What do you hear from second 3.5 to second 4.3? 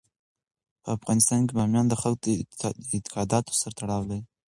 سره تړاو لري.